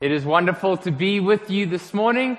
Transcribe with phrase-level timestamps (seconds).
[0.00, 2.38] It is wonderful to be with you this morning.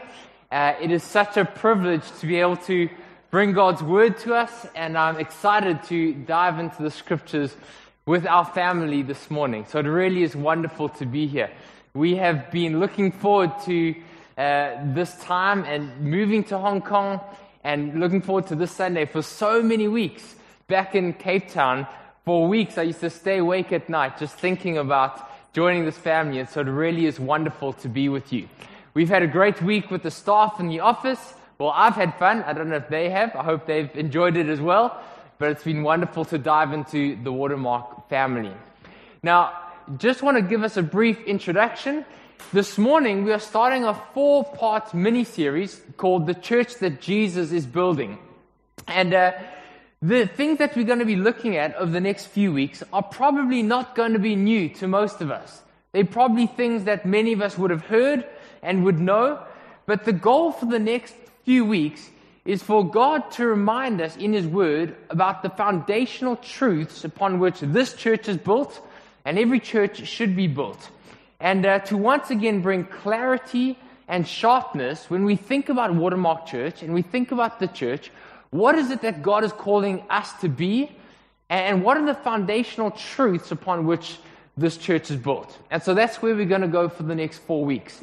[0.51, 2.89] Uh, it is such a privilege to be able to
[3.29, 7.55] bring God's word to us, and I'm excited to dive into the scriptures
[8.07, 9.67] with our family this morning.
[9.69, 11.51] So it really is wonderful to be here.
[11.93, 13.93] We have been looking forward to
[14.39, 17.21] uh, this time and moving to Hong Kong
[17.63, 20.35] and looking forward to this Sunday for so many weeks.
[20.65, 21.85] Back in Cape Town,
[22.25, 26.39] for weeks, I used to stay awake at night just thinking about joining this family,
[26.39, 28.47] and so it really is wonderful to be with you.
[28.93, 31.33] We've had a great week with the staff in the office.
[31.57, 32.43] Well, I've had fun.
[32.43, 33.35] I don't know if they have.
[33.35, 35.01] I hope they've enjoyed it as well.
[35.37, 38.53] But it's been wonderful to dive into the Watermark family.
[39.23, 39.53] Now,
[39.97, 42.05] just want to give us a brief introduction.
[42.53, 47.51] This morning, we are starting a four part mini series called The Church That Jesus
[47.51, 48.17] is Building.
[48.87, 49.33] And uh,
[50.01, 53.03] the things that we're going to be looking at over the next few weeks are
[53.03, 55.61] probably not going to be new to most of us.
[55.91, 58.25] They're probably things that many of us would have heard
[58.63, 59.43] and would know.
[59.85, 62.09] But the goal for the next few weeks
[62.45, 67.59] is for God to remind us in His Word about the foundational truths upon which
[67.59, 68.81] this church is built
[69.23, 70.89] and every church should be built.
[71.39, 73.77] And uh, to once again bring clarity
[74.07, 78.11] and sharpness when we think about Watermark Church and we think about the church
[78.51, 80.91] what is it that God is calling us to be?
[81.49, 84.17] And what are the foundational truths upon which
[84.55, 85.57] this church is built?
[85.69, 88.01] And so that's where we're going to go for the next four weeks.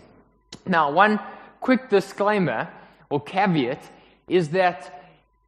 [0.66, 1.20] Now, one
[1.60, 2.68] quick disclaimer
[3.10, 3.82] or caveat
[4.28, 4.94] is that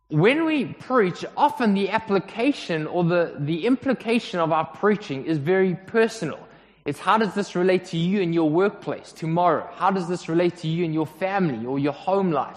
[0.08, 5.74] when we preach, often the application or the, the implication of our preaching is very
[5.74, 6.38] personal.
[6.84, 9.68] It's how does this relate to you in your workplace tomorrow?
[9.76, 12.56] How does this relate to you in your family or your home life?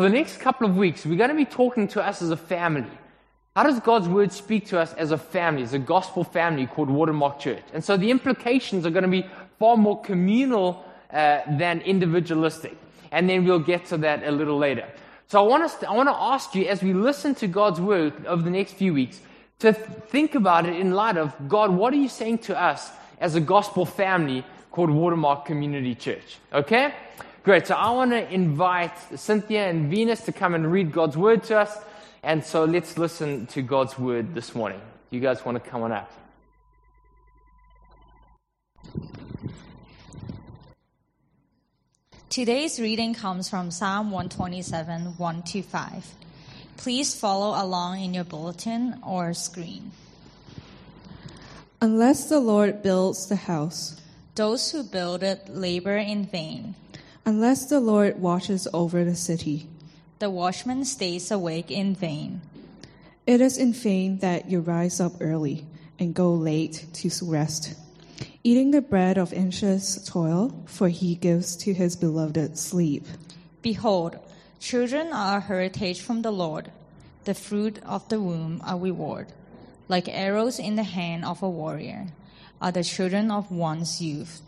[0.00, 2.36] For the next couple of weeks, we're going to be talking to us as a
[2.38, 2.88] family.
[3.54, 6.88] How does God's word speak to us as a family, as a gospel family called
[6.88, 7.62] Watermark Church?
[7.74, 9.26] And so the implications are going to be
[9.58, 12.78] far more communal uh, than individualistic.
[13.12, 14.88] And then we'll get to that a little later.
[15.26, 17.78] So I want, us to, I want to ask you, as we listen to God's
[17.78, 19.20] word over the next few weeks,
[19.58, 22.90] to think about it in light of God, what are you saying to us
[23.20, 26.38] as a gospel family called Watermark Community Church?
[26.54, 26.94] Okay?
[27.42, 27.66] Great.
[27.66, 31.58] So I want to invite Cynthia and Venus to come and read God's word to
[31.58, 31.74] us.
[32.22, 34.80] And so let's listen to God's word this morning.
[35.08, 36.12] You guys want to come on up?
[42.28, 46.14] Today's reading comes from Psalm 127, 1 to 5.
[46.76, 49.92] Please follow along in your bulletin or screen.
[51.80, 53.98] Unless the Lord builds the house,
[54.34, 56.74] those who build it labor in vain.
[57.26, 59.68] Unless the Lord watches over the city,
[60.18, 62.40] the watchman stays awake in vain.
[63.26, 65.66] It is in vain that you rise up early
[65.98, 67.74] and go late to rest,
[68.42, 73.04] eating the bread of anxious toil, for he gives to his beloved sleep.
[73.60, 74.18] Behold,
[74.58, 76.72] children are a heritage from the Lord,
[77.24, 79.28] the fruit of the womb a reward.
[79.88, 82.06] Like arrows in the hand of a warrior
[82.60, 84.40] are the children of one's youth.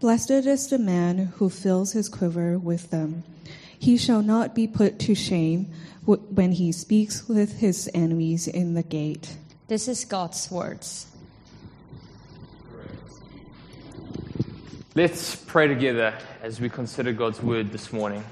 [0.00, 3.24] Blessed is the man who fills his quiver with them.
[3.76, 5.72] He shall not be put to shame
[6.04, 9.36] when he speaks with his enemies in the gate.
[9.66, 11.08] This is God's words.
[14.94, 18.24] Let's pray together as we consider God's word this morning.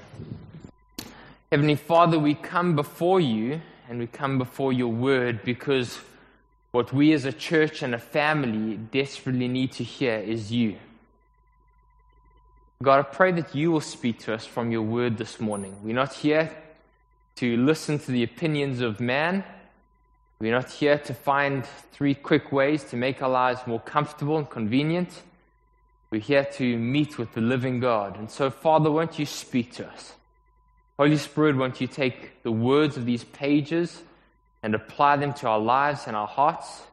[1.51, 5.99] Heavenly Father, we come before you and we come before your word because
[6.71, 10.77] what we as a church and a family desperately need to hear is you.
[12.83, 15.75] God, I pray that you will speak to us from your word this morning.
[15.81, 16.51] We're not here
[17.37, 19.43] to listen to the opinions of man.
[20.39, 24.47] We're not here to find three quick ways to make our lives more comfortable and
[24.47, 25.23] convenient.
[26.11, 28.15] We're here to meet with the living God.
[28.15, 30.13] And so, Father, won't you speak to us?
[30.99, 34.03] Holy Spirit, won't you take the words of these pages
[34.61, 36.83] and apply them to our lives and our hearts?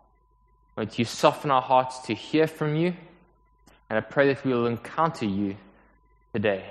[0.78, 2.94] Won't you soften our hearts to hear from you?
[3.90, 5.56] And I pray that we will encounter you
[6.34, 6.64] today.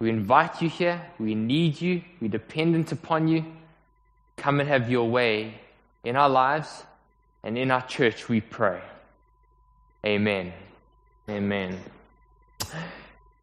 [0.00, 1.00] We invite you here.
[1.20, 2.02] We need you.
[2.20, 3.44] We're dependent upon you.
[4.36, 5.54] Come and have your way
[6.02, 6.82] in our lives
[7.44, 8.80] and in our church, we pray.
[10.04, 10.52] Amen.
[11.30, 11.78] Amen.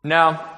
[0.04, 0.58] Now,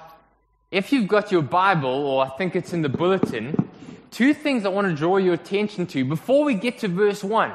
[0.72, 3.70] if you've got your Bible, or I think it's in the bulletin,
[4.10, 7.52] two things I want to draw your attention to before we get to verse 1.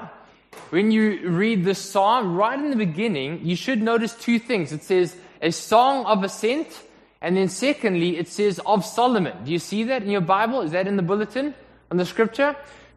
[0.71, 4.71] When you read the psalm, right in the beginning, you should notice two things.
[4.71, 6.69] It says, a song of ascent
[7.23, 9.45] and then secondly, it says of Solomon.
[9.45, 10.61] Do you see that in your Bible?
[10.61, 11.55] Is that in the bulletin
[11.91, 12.57] on the scripture?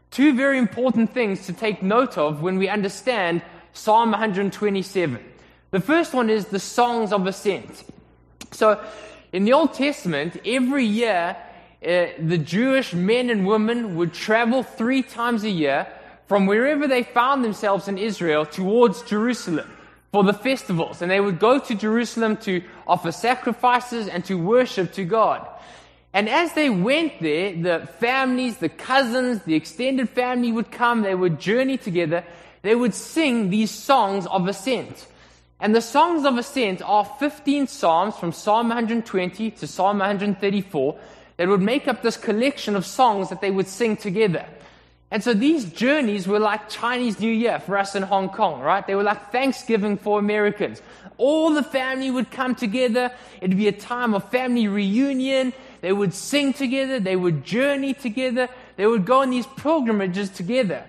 [0.09, 3.43] Two very important things to take note of when we understand
[3.73, 5.23] Psalm 127.
[5.69, 7.83] The first one is the songs of ascent.
[8.51, 8.83] So,
[9.31, 11.37] in the Old Testament, every year,
[11.83, 15.87] uh, the Jewish men and women would travel three times a year
[16.27, 19.69] from wherever they found themselves in Israel towards Jerusalem
[20.15, 21.01] for the festivals.
[21.01, 25.45] And they would go to Jerusalem to offer sacrifices and to worship to God.
[26.13, 31.15] And as they went there, the families, the cousins, the extended family would come, they
[31.15, 32.23] would journey together,
[32.61, 35.07] they would sing these songs of ascent.
[35.59, 40.97] And the songs of ascent are 15 psalms from Psalm 120 to Psalm 134
[41.35, 44.45] that would make up this collection of songs that they would sing together.
[45.11, 48.85] And so these journeys were like Chinese New Year for us in Hong Kong, right?
[48.85, 50.81] They were like Thanksgiving for Americans.
[51.17, 53.11] All the family would come together.
[53.39, 55.53] It'd be a time of family reunion.
[55.81, 56.99] They would sing together.
[56.99, 58.49] They would journey together.
[58.75, 60.83] They would go on these pilgrimages together.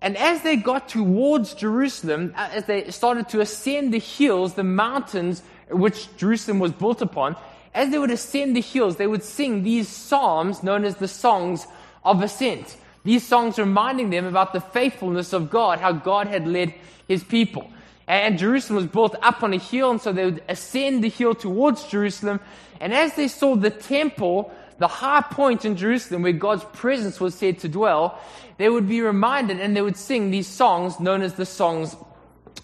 [0.00, 4.64] And as they got towards Jerusalem, uh, as they started to ascend the hills, the
[4.64, 7.36] mountains which Jerusalem was built upon,
[7.74, 11.66] as they would ascend the hills, they would sing these psalms known as the songs
[12.04, 12.76] of ascent.
[13.08, 16.74] These songs reminding them about the faithfulness of God, how God had led
[17.08, 17.70] his people.
[18.06, 21.34] And Jerusalem was built up on a hill, and so they would ascend the hill
[21.34, 22.38] towards Jerusalem.
[22.80, 27.34] And as they saw the temple, the high point in Jerusalem where God's presence was
[27.34, 28.20] said to dwell,
[28.58, 31.96] they would be reminded and they would sing these songs known as the songs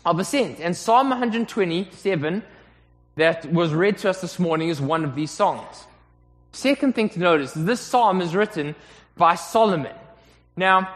[0.05, 0.61] of ascent.
[0.61, 2.43] And Psalm 127
[3.15, 5.87] that was read to us this morning is one of these songs.
[6.53, 8.75] Second thing to notice is this psalm is written
[9.17, 9.95] by Solomon.
[10.57, 10.89] Now,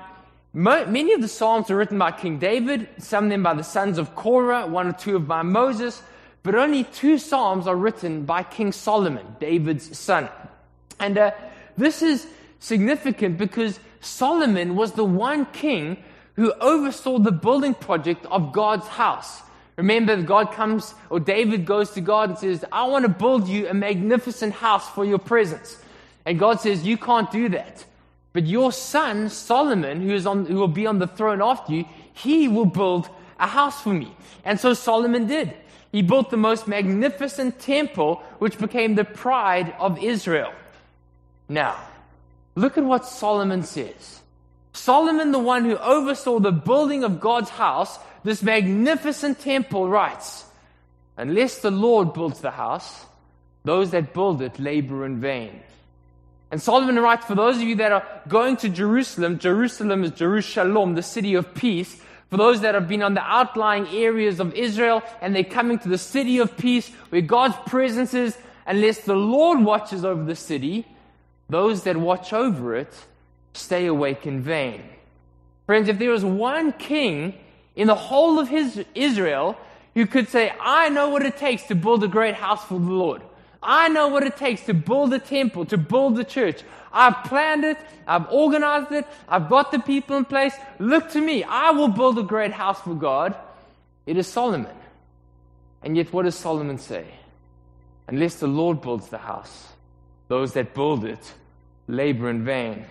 [0.53, 3.65] mo- many of the psalms are written by King David, some of them by the
[3.65, 6.03] sons of Korah, one or two of by Moses,
[6.43, 10.29] but only two psalms are written by King Solomon, David's son.
[11.01, 11.33] And uh,
[11.77, 12.27] this is
[12.61, 16.03] significant because Solomon was the one king
[16.35, 19.43] who oversaw the building project of God's house.
[19.77, 23.69] Remember, God comes, or David goes to God and says, I want to build you
[23.69, 25.81] a magnificent house for your presence.
[26.25, 27.85] And God says, You can't do that.
[28.33, 31.85] But your son, Solomon, who, is on, who will be on the throne after you,
[32.13, 33.09] he will build
[33.39, 34.15] a house for me.
[34.45, 35.55] And so Solomon did.
[35.93, 40.53] He built the most magnificent temple, which became the pride of Israel.
[41.49, 41.77] Now,
[42.55, 44.21] look at what Solomon says.
[44.75, 50.45] Solomon, the one who oversaw the building of God's house, this magnificent temple writes,
[51.17, 53.07] Unless the Lord builds the house,
[53.65, 55.61] those that build it labor in vain.
[56.51, 60.95] And Solomon writes, for those of you that are going to Jerusalem, Jerusalem is Jerusalem,
[60.95, 62.01] the city of peace.
[62.31, 65.89] For those that have been on the outlying areas of Israel and they're coming to
[65.89, 68.37] the city of peace where God's presence is,
[68.67, 70.87] unless the Lord watches over the city,
[71.49, 72.93] those that watch over it
[73.55, 74.83] stay awake in vain.
[75.67, 77.35] Friends, if there was one king
[77.77, 79.57] in the whole of his Israel
[79.95, 82.91] who could say, I know what it takes to build a great house for the
[82.91, 83.23] Lord.
[83.63, 86.63] I know what it takes to build a temple, to build the church.
[86.93, 87.79] I've planned it.
[88.07, 89.07] I've organized it.
[89.29, 90.55] I've got the people in place.
[90.79, 91.43] Look to me.
[91.43, 93.35] I will build a great house for God.
[94.07, 94.75] It is Solomon.
[95.83, 97.07] And yet, what does Solomon say?
[98.07, 99.69] Unless the Lord builds the house,
[100.29, 101.35] those that build it
[101.87, 102.87] labor in vain.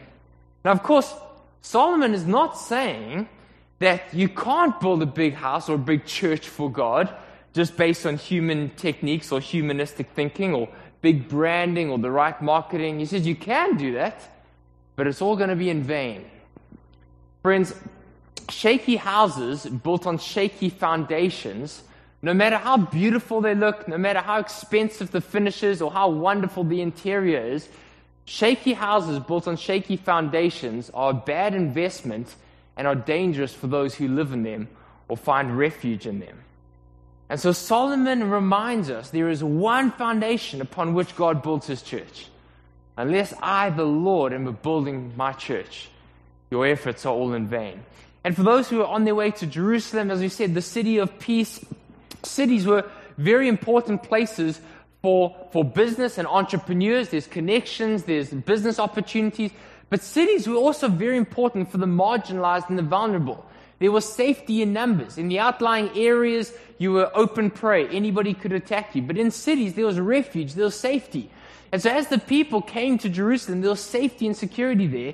[0.64, 1.14] Now, of course,
[1.62, 3.28] Solomon is not saying
[3.80, 7.14] that you can't build a big house or a big church for God
[7.54, 10.70] just based on human techniques or humanistic thinking or
[11.02, 13.00] big branding or the right marketing.
[13.00, 14.22] He says you can do that,
[14.96, 16.26] but it's all going to be in vain.
[17.42, 17.74] Friends,
[18.50, 21.84] shaky houses built on shaky foundations,
[22.22, 26.64] no matter how beautiful they look, no matter how expensive the finishes or how wonderful
[26.64, 27.70] the interior is,
[28.26, 32.36] shaky houses built on shaky foundations are a bad investment
[32.76, 34.68] and are dangerous for those who live in them
[35.08, 36.38] or find refuge in them.
[37.30, 42.28] And so Solomon reminds us there is one foundation upon which God builds his church.
[42.96, 45.90] Unless I, the Lord, am building my church,
[46.50, 47.84] your efforts are all in vain.
[48.24, 50.98] And for those who are on their way to Jerusalem, as we said, the city
[50.98, 51.64] of peace,
[52.24, 54.60] cities were very important places
[55.02, 57.10] for, for business and entrepreneurs.
[57.10, 59.52] There's connections, there's business opportunities.
[59.90, 63.46] But cities were also very important for the marginalized and the vulnerable.
[63.80, 65.18] There was safety in numbers.
[65.18, 67.88] In the outlying areas, you were open prey.
[67.88, 69.02] Anybody could attack you.
[69.02, 71.30] But in cities, there was refuge, there was safety.
[71.72, 75.14] And so as the people came to Jerusalem, there was safety and security there.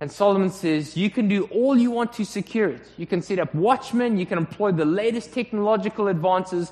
[0.00, 2.82] And Solomon says, you can do all you want to secure it.
[2.96, 6.70] You can set up watchmen, you can employ the latest technological advances,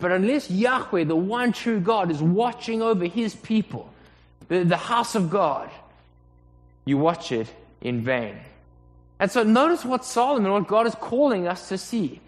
[0.00, 3.92] but unless Yahweh, the one true God, is watching over his people,
[4.48, 5.70] the, house of God,
[6.86, 7.48] you watch it
[7.82, 8.36] in vain.
[9.20, 12.20] And so notice what Solomon, what God is calling us to see.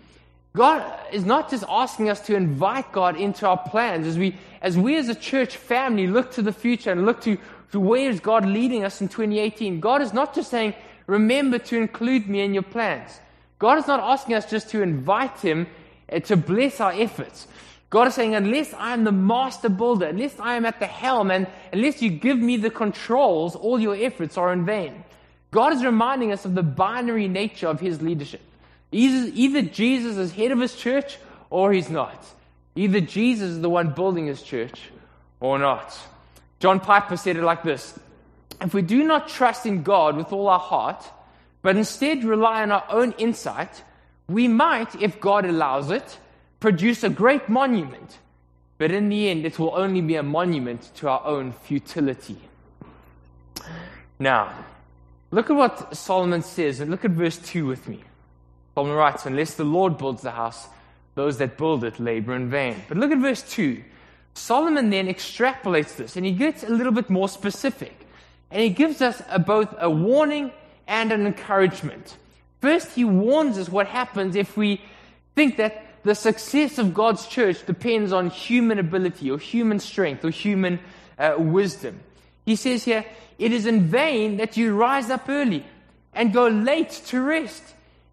[0.54, 4.76] God is not just asking us to invite God into our plans as we, as
[4.76, 7.38] we as a church family look to the future and look to,
[7.72, 9.80] to where is God leading us in 2018.
[9.80, 10.74] God is not just saying,
[11.06, 13.20] remember to include me in your plans.
[13.58, 15.68] God is not asking us just to invite Him
[16.12, 17.48] uh, to bless our efforts.
[17.88, 21.30] God is saying, unless I am the master builder, unless I am at the helm,
[21.30, 25.04] and unless you give me the controls, all your efforts are in vain.
[25.52, 28.40] God is reminding us of the binary nature of His leadership.
[28.90, 31.18] Either Jesus is head of His church
[31.50, 32.24] or He's not.
[32.74, 34.90] Either Jesus is the one building His church
[35.40, 35.96] or not.
[36.58, 37.98] John Piper said it like this
[38.60, 41.04] If we do not trust in God with all our heart,
[41.60, 43.82] but instead rely on our own insight,
[44.28, 46.18] we might, if God allows it,
[46.60, 48.18] produce a great monument.
[48.78, 52.38] But in the end, it will only be a monument to our own futility.
[54.18, 54.52] Now,
[55.32, 58.04] look at what Solomon says, and look at verse 2 with me.
[58.74, 60.68] Solomon writes, Unless the Lord builds the house,
[61.14, 62.76] those that build it labor in vain.
[62.88, 63.82] But look at verse 2.
[64.34, 68.06] Solomon then extrapolates this, and he gets a little bit more specific.
[68.50, 70.52] And he gives us a, both a warning
[70.86, 72.16] and an encouragement.
[72.60, 74.80] First, he warns us what happens if we
[75.34, 80.30] think that the success of God's church depends on human ability or human strength or
[80.30, 80.80] human
[81.18, 82.00] uh, wisdom.
[82.44, 83.04] He says here,
[83.38, 85.64] it is in vain that you rise up early
[86.14, 87.62] and go late to rest,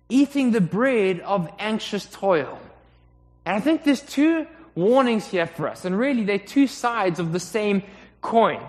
[0.07, 2.59] eating the bread of anxious toil.
[3.45, 7.31] And I think there's two warnings here for us, and really they're two sides of
[7.31, 7.83] the same
[8.21, 8.61] coin.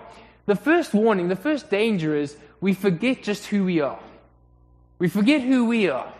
[0.45, 3.99] The first warning, the first danger is we forget just who we are.
[4.99, 6.11] We forget who we are.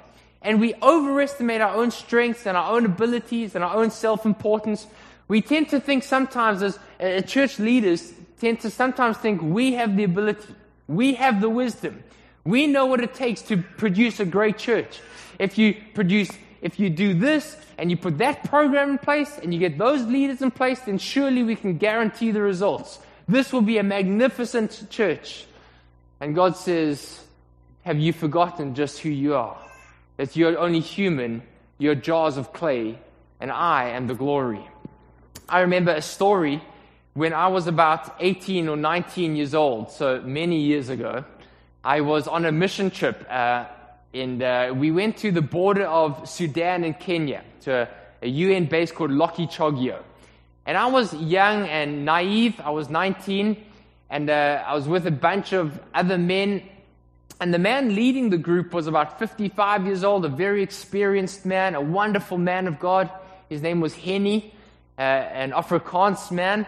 [0.41, 4.88] And we overestimate our own strengths and our own abilities and our own self importance.
[5.27, 9.95] We tend to think sometimes, as uh, church leaders, tend to sometimes think we have
[9.95, 10.55] the ability,
[10.88, 12.03] we have the wisdom,
[12.43, 15.00] we know what it takes to produce a great church.
[15.38, 16.31] If you produce,
[16.62, 20.03] if you do this and you put that program in place and you get those
[20.05, 23.00] leaders in place, then surely we can guarantee the results.
[23.27, 25.45] This will be a magnificent church.
[26.19, 27.21] And God says,
[27.83, 29.57] Have you forgotten just who you are?
[30.17, 31.43] That you're only human,
[31.77, 32.98] you're jars of clay,
[33.39, 34.67] and I am the glory.
[35.48, 36.62] I remember a story
[37.13, 41.25] when I was about 18 or 19 years old, so many years ago.
[41.84, 43.65] I was on a mission trip, uh,
[44.13, 47.89] and uh, we went to the border of Sudan and Kenya to a,
[48.22, 50.00] a UN base called Lokichogio.
[50.65, 52.62] And I was young and naive.
[52.62, 53.58] I was 19,
[54.10, 56.62] and uh, I was with a bunch of other men.
[57.41, 61.74] And the man leading the group was about 55 years old, a very experienced man,
[61.74, 63.10] a wonderful man of God.
[63.50, 64.53] His name was Henny,
[64.98, 66.68] uh, an Afrikaans man.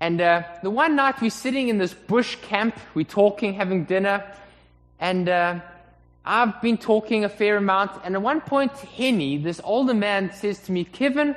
[0.00, 4.24] And uh, the one night we're sitting in this bush camp, we're talking, having dinner,
[5.00, 5.60] and uh,
[6.24, 7.92] I've been talking a fair amount.
[8.04, 11.34] And at one point, Henny, this older man, says to me, Kevin,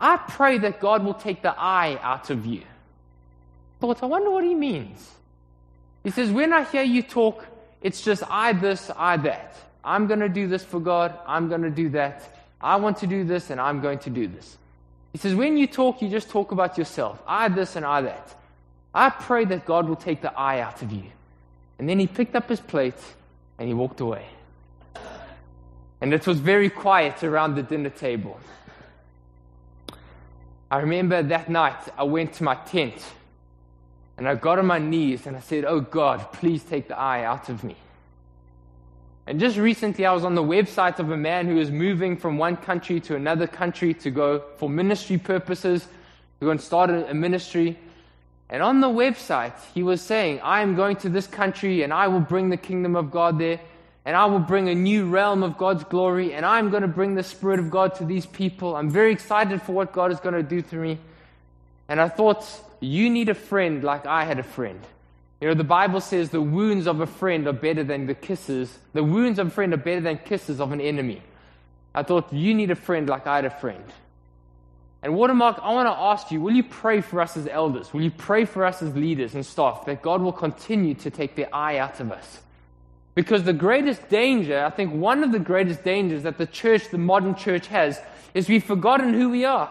[0.00, 2.62] I pray that God will take the I out of you.
[3.80, 5.12] But I wonder what he means.
[6.02, 7.46] He says, When I hear you talk,
[7.82, 9.56] it's just I this, I that.
[9.84, 11.16] I'm going to do this for God.
[11.26, 12.22] I'm going to do that.
[12.60, 14.56] I want to do this, and I'm going to do this.
[15.16, 17.22] He says, When you talk, you just talk about yourself.
[17.26, 18.34] I this and I that.
[18.92, 21.04] I pray that God will take the I out of you.
[21.78, 23.02] And then he picked up his plate
[23.58, 24.26] and he walked away.
[26.02, 28.38] And it was very quiet around the dinner table.
[30.70, 33.02] I remember that night I went to my tent
[34.18, 37.24] and I got on my knees and I said, Oh God, please take the I
[37.24, 37.76] out of me.
[39.26, 42.38] And just recently, I was on the website of a man who was moving from
[42.38, 47.12] one country to another country to go for ministry purposes, to go and start a
[47.12, 47.76] ministry.
[48.48, 52.06] And on the website, he was saying, I am going to this country and I
[52.06, 53.60] will bring the kingdom of God there
[54.06, 57.16] and I will bring a new realm of God's glory, and I'm going to bring
[57.16, 58.76] the Spirit of God to these people.
[58.76, 60.98] I'm very excited for what God is going to do to me.
[61.88, 62.46] And I thought,
[62.78, 64.80] you need a friend like I had a friend.
[65.40, 68.78] You know, the Bible says the wounds of a friend are better than the kisses.
[68.94, 71.22] The wounds of a friend are better than kisses of an enemy.
[71.94, 73.84] I thought, you need a friend like I had a friend.
[75.02, 77.92] And Watermark, I want to ask you, will you pray for us as elders?
[77.92, 81.36] Will you pray for us as leaders and staff that God will continue to take
[81.36, 82.40] the I out of us?
[83.14, 86.98] Because the greatest danger, I think one of the greatest dangers that the church, the
[86.98, 88.00] modern church has,
[88.34, 89.70] is we've forgotten who we are.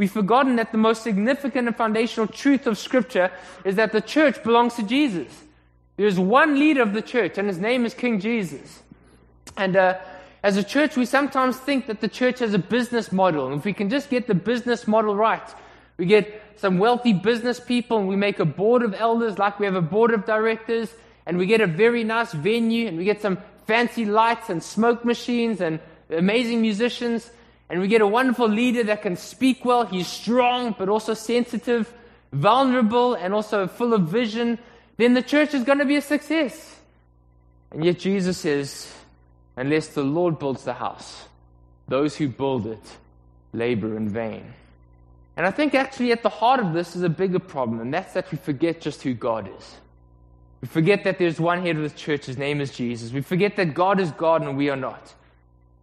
[0.00, 3.30] We've forgotten that the most significant and foundational truth of Scripture
[3.66, 5.30] is that the church belongs to Jesus.
[5.98, 8.82] There's one leader of the church, and his name is King Jesus.
[9.58, 9.98] And uh,
[10.42, 13.48] as a church, we sometimes think that the church has a business model.
[13.48, 15.46] And if we can just get the business model right,
[15.98, 19.66] we get some wealthy business people and we make a board of elders like we
[19.66, 20.94] have a board of directors
[21.26, 25.04] and we get a very nice venue and we get some fancy lights and smoke
[25.04, 25.78] machines and
[26.08, 27.30] amazing musicians.
[27.70, 31.92] And we get a wonderful leader that can speak well, he's strong, but also sensitive,
[32.32, 34.58] vulnerable, and also full of vision,
[34.96, 36.80] then the church is going to be a success.
[37.70, 38.92] And yet Jesus says,
[39.56, 41.26] unless the Lord builds the house,
[41.86, 42.82] those who build it
[43.52, 44.52] labor in vain.
[45.36, 48.14] And I think actually at the heart of this is a bigger problem, and that's
[48.14, 49.76] that we forget just who God is.
[50.60, 53.12] We forget that there's one head of the church, his name is Jesus.
[53.12, 55.14] We forget that God is God and we are not.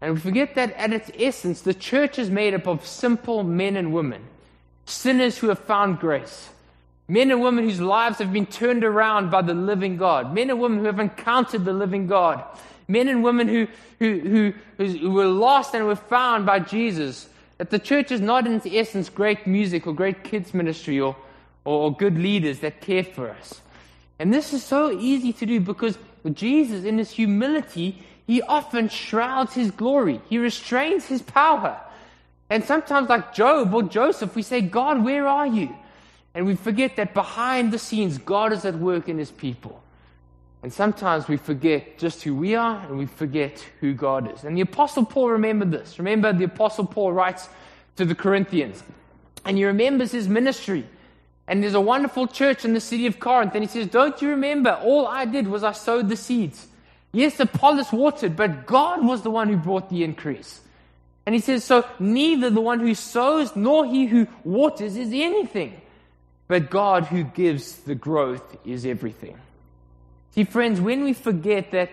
[0.01, 3.75] And we forget that at its essence, the church is made up of simple men
[3.75, 4.24] and women,
[4.86, 6.50] sinners who have found grace,
[7.08, 10.60] men and women whose lives have been turned around by the living God, men and
[10.60, 12.44] women who have encountered the living God,
[12.88, 13.68] men and women who,
[14.00, 17.30] who, who, who were lost and were found by Jesus.
[17.58, 21.16] That the church is not, in its essence, great music or great kids' ministry or,
[21.66, 23.62] or good leaders that care for us.
[24.20, 25.98] And this is so easy to do because
[26.34, 30.20] Jesus, in his humility, he often shrouds his glory.
[30.30, 31.80] He restrains his power.
[32.50, 35.74] And sometimes, like Job or Joseph, we say, God, where are you?
[36.36, 39.82] And we forget that behind the scenes, God is at work in his people.
[40.62, 44.44] And sometimes we forget just who we are and we forget who God is.
[44.44, 45.98] And the Apostle Paul remembered this.
[45.98, 47.48] Remember, the Apostle Paul writes
[47.96, 48.84] to the Corinthians,
[49.46, 50.86] and he remembers his ministry.
[51.48, 53.54] And there's a wonderful church in the city of Corinth.
[53.56, 54.72] And he says, Don't you remember?
[54.84, 56.68] All I did was I sowed the seeds.
[57.18, 60.62] Yes, Apollos watered, but God was the one who brought the increase.
[61.26, 65.82] And he says, So neither the one who sows nor he who waters is anything,
[66.48, 69.36] but God who gives the growth is everything.
[70.36, 71.90] See, friends, when we forget that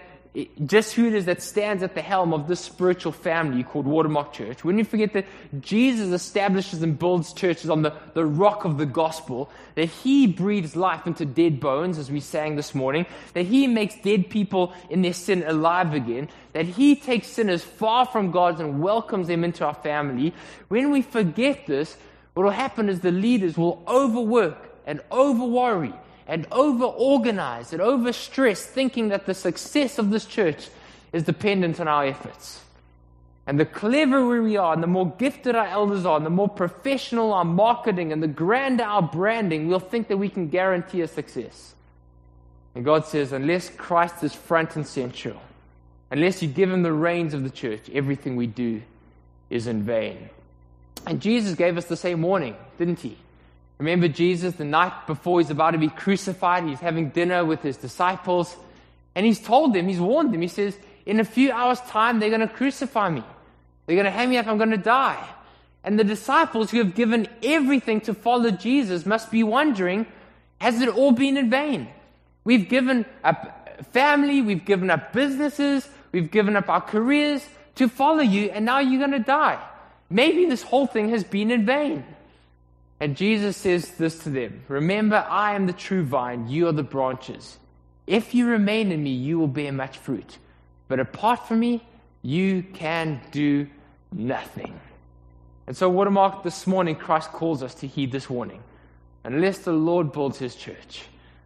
[0.66, 4.32] just who it is that stands at the helm of this spiritual family called Watermark
[4.32, 5.26] Church, when we forget that
[5.60, 10.74] Jesus establishes and builds churches on the, the rock of the gospel, that he breathes
[10.74, 15.02] life into dead bones, as we sang this morning, that he makes dead people in
[15.02, 19.64] their sin alive again, that he takes sinners far from God and welcomes them into
[19.64, 20.34] our family,
[20.66, 21.96] when we forget this,
[22.34, 25.94] what will happen is the leaders will overwork and over worry
[26.26, 30.68] and over organize and over stress, thinking that the success of this church
[31.12, 32.60] is dependent on our efforts.
[33.46, 36.48] And the cleverer we are, and the more gifted our elders are, and the more
[36.48, 41.08] professional our marketing, and the grander our branding, we'll think that we can guarantee a
[41.08, 41.74] success.
[42.74, 45.40] And God says, unless Christ is front and central,
[46.10, 48.80] unless you give him the reins of the church, everything we do
[49.50, 50.30] is in vain.
[51.06, 53.18] And Jesus gave us the same warning, didn't he?
[53.78, 57.76] Remember Jesus the night before he's about to be crucified, he's having dinner with his
[57.76, 58.56] disciples,
[59.14, 62.30] and he's told them, he's warned them, he says, In a few hours' time, they're
[62.30, 63.22] going to crucify me.
[63.86, 65.22] They're going to hang me up, I'm going to die.
[65.82, 70.06] And the disciples who have given everything to follow Jesus must be wondering,
[70.58, 71.88] has it all been in vain?
[72.44, 78.22] We've given up family, we've given up businesses, we've given up our careers to follow
[78.22, 79.62] you, and now you're going to die.
[80.08, 82.04] Maybe this whole thing has been in vain.
[83.00, 86.82] And Jesus says this to them Remember, I am the true vine, you are the
[86.82, 87.58] branches.
[88.06, 90.38] If you remain in me, you will bear much fruit.
[90.88, 91.82] But apart from me,
[92.22, 93.66] you can do
[94.12, 94.78] nothing.
[95.66, 98.62] And so, Watermark, this morning, Christ calls us to heed this warning.
[99.24, 101.04] Unless the Lord builds his church,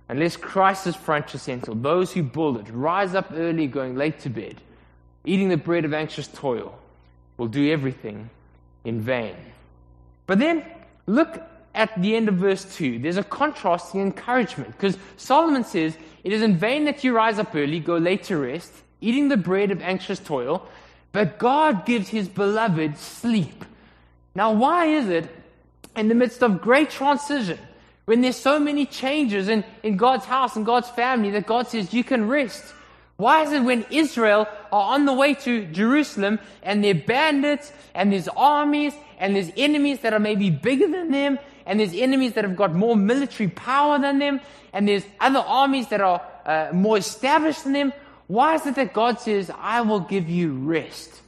[0.08, 4.18] unless Christ is front and center, those who build it rise up early, going late
[4.20, 4.56] to bed,
[5.24, 6.76] eating the bread of anxious toil,
[7.36, 8.30] will do everything
[8.84, 9.36] in vain.
[10.26, 10.64] But then
[11.08, 11.40] Look
[11.74, 12.98] at the end of verse 2.
[12.98, 17.54] There's a contrasting encouragement because Solomon says, It is in vain that you rise up
[17.54, 20.68] early, go late to rest, eating the bread of anxious toil,
[21.12, 23.64] but God gives his beloved sleep.
[24.34, 25.30] Now, why is it
[25.96, 27.58] in the midst of great transition,
[28.04, 31.94] when there's so many changes in, in God's house and God's family, that God says
[31.94, 32.62] you can rest?
[33.16, 38.12] Why is it when Israel are on the way to Jerusalem and they're bandits and
[38.12, 42.44] there's armies and there's enemies that are maybe bigger than them and there's enemies that
[42.44, 44.40] have got more military power than them
[44.72, 47.92] and there's other armies that are uh, more established than them?
[48.26, 51.20] Why is it that God says, I will give you rest?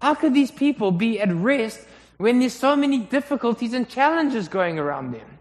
[0.00, 1.80] How could these people be at rest
[2.18, 5.38] when there's so many difficulties and challenges going around them?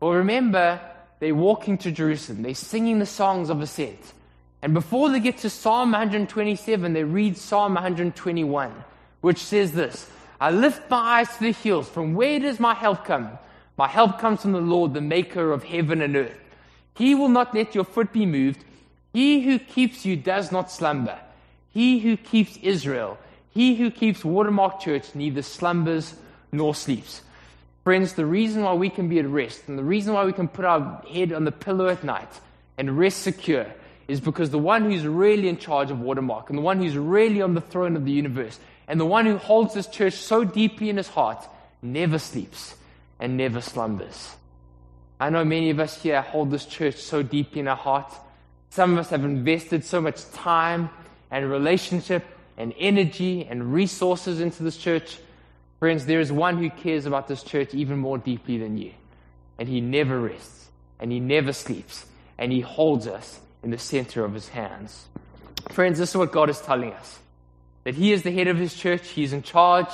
[0.00, 0.80] Well, remember,
[1.20, 2.42] they're walking to Jerusalem.
[2.42, 4.12] They're singing the songs of ascent.
[4.62, 8.72] And before they get to Psalm 127, they read Psalm 121,
[9.20, 10.08] which says this
[10.40, 11.88] I lift my eyes to the hills.
[11.88, 13.38] From where does my help come?
[13.76, 16.38] My help comes from the Lord, the maker of heaven and earth.
[16.94, 18.64] He will not let your foot be moved.
[19.12, 21.18] He who keeps you does not slumber.
[21.70, 23.18] He who keeps Israel,
[23.50, 26.14] he who keeps Watermark Church, neither slumbers
[26.50, 27.22] nor sleeps.
[27.84, 30.48] Friends, the reason why we can be at rest and the reason why we can
[30.48, 32.28] put our head on the pillow at night
[32.78, 33.66] and rest secure
[34.08, 37.42] is because the one who's really in charge of Watermark and the one who's really
[37.42, 40.90] on the throne of the universe And the one who holds this church so deeply
[40.90, 41.46] in his heart
[41.82, 42.74] never sleeps
[43.18, 44.36] and never slumbers.
[45.18, 48.12] I know many of us here hold this church so deeply in our heart.
[48.70, 50.90] Some of us have invested so much time
[51.30, 52.24] and relationship
[52.56, 55.18] and energy and resources into this church.
[55.78, 58.92] Friends, there is one who cares about this church even more deeply than you.
[59.58, 60.68] And he never rests
[61.00, 62.06] and he never sleeps
[62.38, 65.06] and he holds us in the center of his hands.
[65.70, 67.18] Friends, this is what God is telling us
[67.86, 69.86] that he is the head of his church, he is in charge,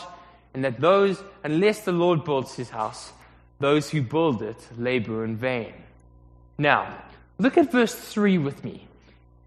[0.54, 3.12] and that those, unless the Lord builds his house,
[3.60, 5.74] those who build it labor in vain.
[6.56, 6.96] Now,
[7.36, 8.86] look at verse 3 with me.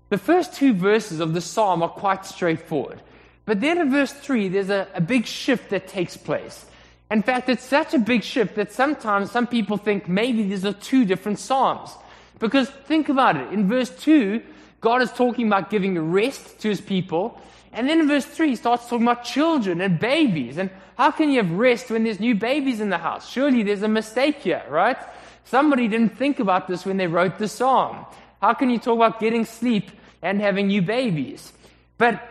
[0.09, 3.01] The first two verses of the psalm are quite straightforward.
[3.45, 6.67] But then in verse 3, there's a, a big shift that takes place.
[7.09, 10.73] In fact, it's such a big shift that sometimes some people think maybe these are
[10.73, 11.89] two different psalms.
[12.37, 13.51] Because think about it.
[13.51, 14.39] In verse 2,
[14.81, 17.41] God is talking about giving rest to his people.
[17.75, 20.57] And then in verse 3, he starts talking about children and babies.
[20.57, 23.29] And how can you have rest when there's new babies in the house?
[23.29, 24.97] Surely there's a mistake here, right?
[25.43, 28.05] Somebody didn't think about this when they wrote the psalm.
[28.41, 31.51] How can you talk about getting sleep and having new babies?
[31.97, 32.23] But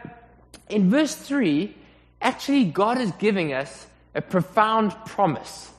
[0.70, 1.76] in verse 3,
[2.22, 5.70] actually, God is giving us a profound promise.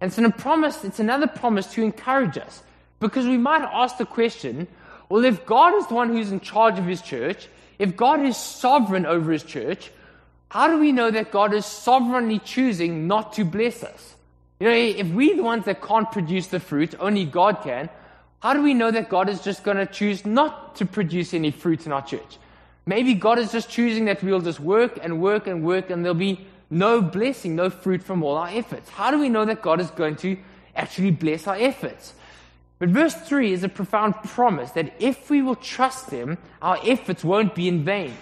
[0.00, 2.62] And it's a promise, it's another promise to encourage us.
[2.98, 4.66] Because we might ask the question
[5.08, 8.36] well, if God is the one who's in charge of his church, if God is
[8.36, 9.90] sovereign over his church,
[10.48, 14.16] how do we know that God is sovereignly choosing not to bless us?
[14.60, 17.90] You know, if we're the ones that can't produce the fruit, only God can,
[18.40, 21.50] how do we know that God is just going to choose not to produce any
[21.50, 22.38] fruit in our church?
[22.86, 26.14] Maybe God is just choosing that we'll just work and work and work and there'll
[26.14, 28.88] be no blessing, no fruit from all our efforts.
[28.90, 30.36] How do we know that God is going to
[30.74, 32.14] actually bless our efforts?
[32.78, 37.24] But verse 3 is a profound promise that if we will trust Him, our efforts
[37.24, 38.14] won't be in vain.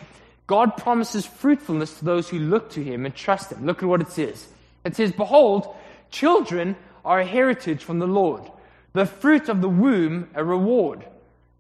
[0.47, 3.67] God promises fruitfulness to those who look to Him and trust Him.
[3.67, 4.47] Look at what it says.
[4.85, 5.75] It says, Behold,
[6.11, 8.43] children are a heritage from the Lord,
[8.93, 11.05] the fruit of the womb a reward.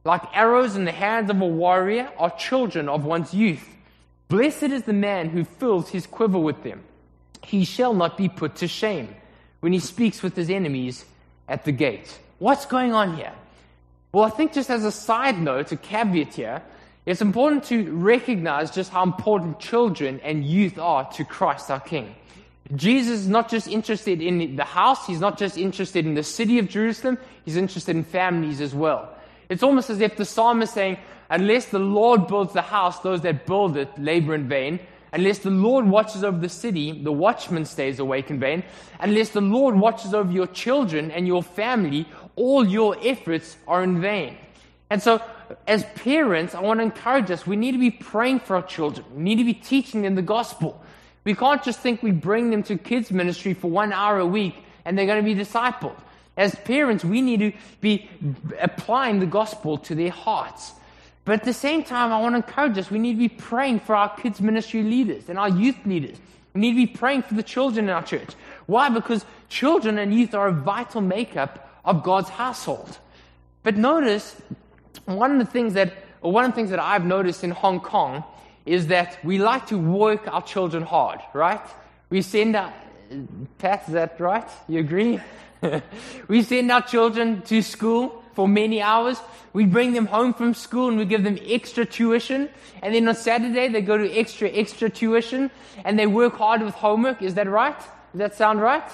[0.04, 3.66] Like arrows in the hands of a warrior are children of one's youth.
[4.28, 6.82] Blessed is the man who fills his quiver with them.
[7.42, 9.14] He shall not be put to shame
[9.60, 11.04] when he speaks with his enemies
[11.48, 12.18] at the gate.
[12.44, 13.32] What's going on here?
[14.12, 16.60] Well, I think just as a side note, a caveat here,
[17.06, 22.14] it's important to recognize just how important children and youth are to Christ our King.
[22.76, 26.58] Jesus is not just interested in the house, he's not just interested in the city
[26.58, 29.16] of Jerusalem, he's interested in families as well.
[29.48, 30.98] It's almost as if the psalm is saying,
[31.30, 34.80] unless the Lord builds the house, those that build it labor in vain.
[35.14, 38.64] Unless the Lord watches over the city, the watchman stays awake in vain.
[38.98, 42.04] Unless the Lord watches over your children and your family,
[42.36, 44.36] all your efforts are in vain.
[44.90, 45.22] And so,
[45.66, 49.06] as parents, I want to encourage us we need to be praying for our children.
[49.14, 50.82] We need to be teaching them the gospel.
[51.24, 54.56] We can't just think we bring them to kids' ministry for one hour a week
[54.84, 55.96] and they're going to be discipled.
[56.36, 58.10] As parents, we need to be
[58.60, 60.72] applying the gospel to their hearts.
[61.24, 63.80] But at the same time, I want to encourage us we need to be praying
[63.80, 66.18] for our kids' ministry leaders and our youth leaders.
[66.52, 68.34] We need to be praying for the children in our church.
[68.66, 68.88] Why?
[68.90, 72.98] Because children and youth are a vital makeup of God's household.
[73.62, 74.36] But notice,
[75.04, 78.24] one of the things that, one of the things that I've noticed in Hong Kong
[78.66, 81.60] is that we like to work our children hard, right?
[82.10, 82.72] We send our,
[83.58, 84.48] Pat, is that right?
[84.68, 85.20] You agree?
[86.28, 89.18] we send our children to school for many hours.
[89.52, 92.48] We bring them home from school and we give them extra tuition.
[92.82, 95.50] And then on Saturday, they go to extra, extra tuition
[95.84, 97.22] and they work hard with homework.
[97.22, 97.78] Is that right?
[97.78, 98.84] Does that sound right?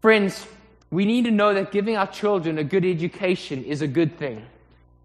[0.00, 0.46] Friends,
[0.90, 4.44] we need to know that giving our children a good education is a good thing,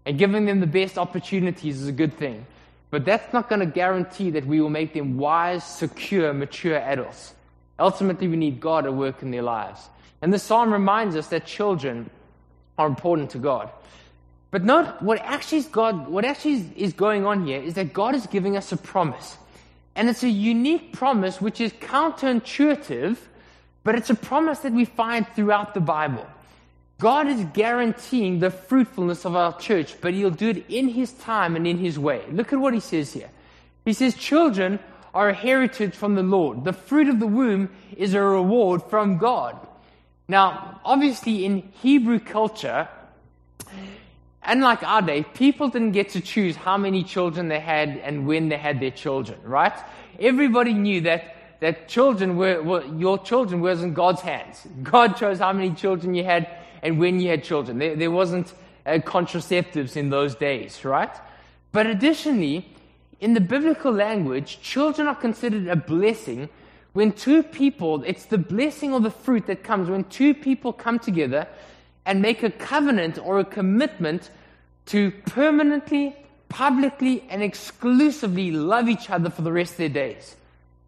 [0.04, 2.46] and giving them the best opportunities is a good thing.
[2.90, 7.34] But that's not going to guarantee that we will make them wise, secure, mature adults.
[7.78, 9.88] Ultimately, we need God to work in their lives.
[10.22, 12.10] And the psalm reminds us that children
[12.78, 13.70] are important to God.
[14.50, 18.14] But note what actually is God, what actually is going on here is that God
[18.14, 19.36] is giving us a promise.
[19.94, 23.16] And it's a unique promise which is counterintuitive
[23.86, 26.26] but it's a promise that we find throughout the Bible.
[26.98, 31.54] God is guaranteeing the fruitfulness of our church, but He'll do it in His time
[31.54, 32.24] and in His way.
[32.32, 33.30] Look at what He says here.
[33.84, 34.80] He says, Children
[35.14, 36.64] are a heritage from the Lord.
[36.64, 39.56] The fruit of the womb is a reward from God.
[40.26, 42.88] Now, obviously, in Hebrew culture,
[44.42, 48.48] unlike our day, people didn't get to choose how many children they had and when
[48.48, 49.78] they had their children, right?
[50.18, 54.66] Everybody knew that that children were, were, your children was in God's hands.
[54.82, 56.48] God chose how many children you had
[56.82, 57.78] and when you had children.
[57.78, 58.52] There, there wasn't
[58.84, 61.14] uh, contraceptives in those days, right?
[61.72, 62.68] But additionally,
[63.20, 66.48] in the biblical language, children are considered a blessing
[66.92, 70.98] when two people, it's the blessing or the fruit that comes when two people come
[70.98, 71.46] together
[72.06, 74.30] and make a covenant or a commitment
[74.86, 76.16] to permanently,
[76.48, 80.36] publicly, and exclusively love each other for the rest of their days.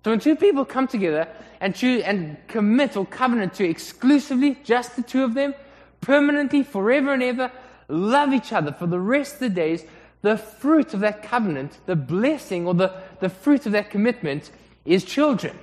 [0.05, 1.29] So when two people come together
[1.61, 5.55] and choose and commit or covenant to exclusively, just the two of them,
[6.01, 7.51] permanently, forever and ever,
[7.89, 9.85] love each other for the rest of the days,
[10.23, 14.51] the fruit of that covenant, the blessing or the, the fruit of that commitment
[14.85, 15.57] is children.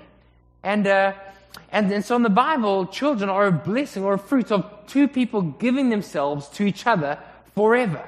[0.63, 1.13] And, uh,
[1.71, 5.07] and, and so in the Bible, children are a blessing or a fruit of two
[5.07, 7.19] people giving themselves to each other
[7.53, 8.07] forever.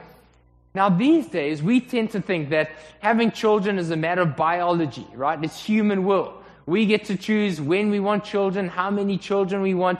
[0.77, 5.07] Now, these days, we tend to think that having children is a matter of biology,
[5.15, 5.43] right?
[5.43, 6.35] It's human will.
[6.67, 9.99] We get to choose when we want children, how many children we want.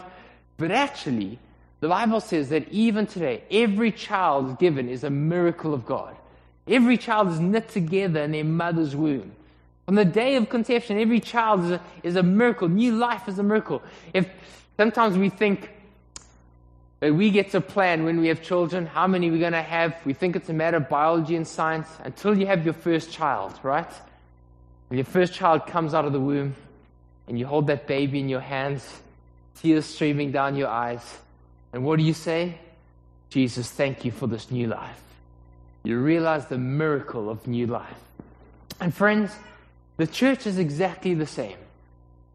[0.58, 1.40] But actually,
[1.80, 6.16] the Bible says that even today, every child given is a miracle of God.
[6.68, 9.32] Every child is knit together in their mother's womb.
[9.88, 12.70] On the day of conception, every child is a, is a miracle.
[12.70, 13.82] New life is a miracle.
[14.14, 14.30] If
[14.78, 15.72] sometimes we think
[17.02, 19.96] we get to plan when we have children, how many we're going to have.
[20.04, 23.54] We think it's a matter of biology and science until you have your first child,
[23.62, 23.92] right?
[24.88, 26.56] When your first child comes out of the womb
[27.28, 29.02] and you hold that baby in your hands,
[29.62, 31.04] tears streaming down your eyes.
[31.72, 32.58] And what do you say?
[33.30, 35.02] Jesus, thank you for this new life.
[35.84, 38.00] You realize the miracle of new life.
[38.80, 39.32] And friends,
[39.98, 41.58] the church is exactly the same.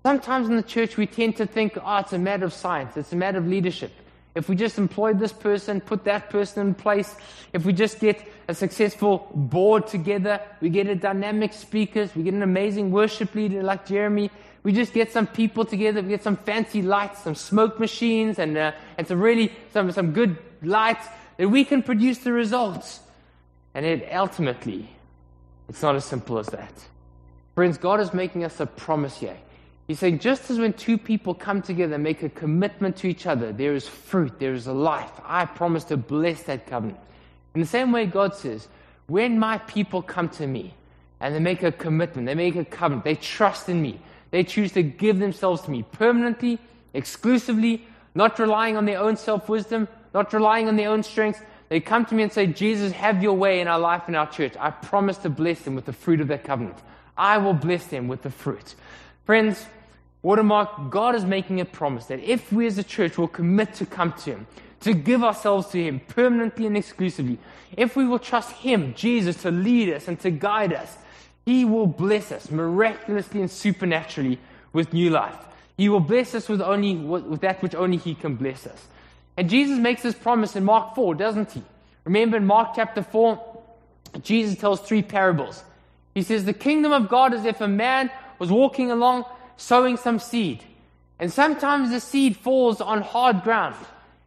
[0.03, 3.12] Sometimes in the church we tend to think, oh, it's a matter of science, it's
[3.12, 3.92] a matter of leadership.
[4.35, 7.14] If we just employ this person, put that person in place,
[7.53, 12.33] if we just get a successful board together, we get a dynamic speakers, we get
[12.33, 14.31] an amazing worship leader like Jeremy,
[14.62, 18.57] we just get some people together, we get some fancy lights, some smoke machines, and,
[18.57, 23.01] uh, and some really, some, some good lights, that we can produce the results.
[23.75, 24.88] And it ultimately,
[25.68, 26.73] it's not as simple as that.
[27.55, 29.37] Friends, God is making us a promise here.
[29.87, 33.27] He's saying, just as when two people come together and make a commitment to each
[33.27, 35.11] other, there is fruit, there is a life.
[35.25, 36.99] I promise to bless that covenant.
[37.55, 38.68] In the same way, God says,
[39.07, 40.75] when my people come to me
[41.21, 44.73] and they make a commitment, they make a covenant, they trust in me, they choose
[44.73, 46.59] to give themselves to me permanently,
[46.95, 51.45] exclusively, not relying on their own self wisdom, not relying on their own strength.
[51.68, 54.31] They come to me and say, Jesus, have your way in our life and our
[54.31, 54.55] church.
[54.59, 56.77] I promise to bless them with the fruit of that covenant.
[57.16, 58.75] I will bless them with the fruit.
[59.25, 59.67] Friends,
[60.23, 63.87] Watermark, God is making a promise that if we as a church will commit to
[63.87, 64.47] come to Him,
[64.81, 67.39] to give ourselves to Him permanently and exclusively,
[67.77, 70.97] if we will trust Him, Jesus, to lead us and to guide us,
[71.45, 74.39] He will bless us miraculously and supernaturally
[74.73, 75.39] with new life.
[75.77, 78.87] He will bless us with, only, with that which only He can bless us.
[79.37, 81.63] And Jesus makes this promise in Mark 4, doesn't He?
[82.05, 83.41] Remember in Mark chapter 4,
[84.23, 85.65] Jesus tells three parables.
[86.15, 88.11] He says, The kingdom of God is if a man
[88.43, 89.25] was walking along
[89.57, 90.65] sowing some seed.
[91.21, 93.77] And sometimes the seed falls on hard ground.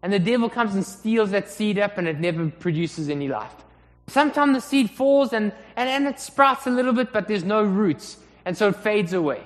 [0.01, 3.54] And the devil comes and steals that seed up and it never produces any life.
[4.08, 7.62] Sometimes the seed falls and, and, and it sprouts a little bit, but there's no
[7.62, 8.17] roots.
[8.45, 9.41] And so it fades away.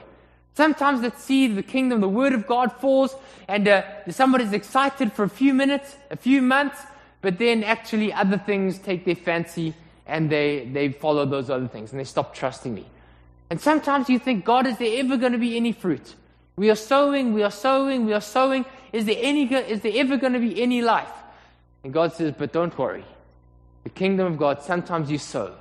[0.54, 3.16] Sometimes that seed, the kingdom, the word of God falls
[3.48, 6.80] and uh, somebody's excited for a few minutes, a few months,
[7.22, 9.74] but then actually other things take their fancy
[10.06, 12.86] and they, they follow those other things and they stop trusting me.
[13.50, 16.16] And sometimes you think, God, is there ever going to be any fruit?
[16.56, 18.66] We are sowing, we are sowing, we are sowing.
[18.92, 21.12] Is there, any, is there ever going to be any life?
[21.84, 23.06] And God says, but don't worry.
[23.84, 25.56] The kingdom of God, sometimes you sow,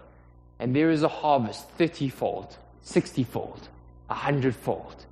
[0.58, 3.68] and there is a harvest 30 fold, 60 fold,
[4.08, 5.04] 100 fold.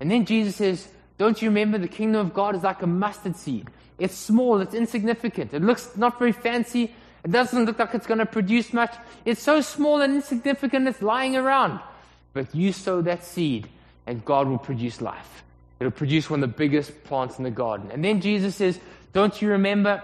[0.00, 3.36] And then Jesus says, Don't you remember the kingdom of God is like a mustard
[3.36, 3.68] seed?
[3.98, 8.18] It's small, it's insignificant, it looks not very fancy, it doesn't look like it's going
[8.18, 8.94] to produce much.
[9.24, 11.80] It's so small and insignificant, it's lying around.
[12.34, 13.68] But you sow that seed,
[14.06, 15.42] and God will produce life.
[15.80, 17.90] It'll produce one of the biggest plants in the garden.
[17.90, 18.78] And then Jesus says,
[19.14, 20.02] Don't you remember?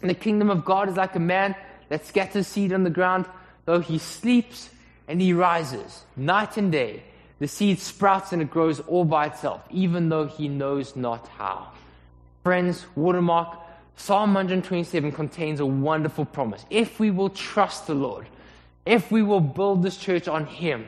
[0.00, 1.56] The kingdom of God is like a man
[1.88, 3.26] that scatters seed on the ground,
[3.64, 4.70] though he sleeps
[5.08, 7.02] and he rises night and day.
[7.38, 11.68] The seed sprouts and it grows all by itself, even though he knows not how.
[12.42, 13.58] Friends, watermark,
[13.96, 16.64] Psalm 127 contains a wonderful promise.
[16.70, 18.26] If we will trust the Lord,
[18.84, 20.86] if we will build this church on Him,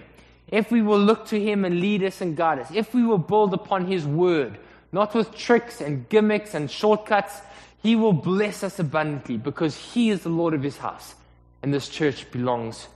[0.48, 3.18] if we will look to Him and lead us and guide us, if we will
[3.18, 4.58] build upon His word,
[4.92, 7.40] not with tricks and gimmicks and shortcuts,
[7.82, 11.14] He will bless us abundantly because He is the Lord of His house
[11.62, 12.86] and this church belongs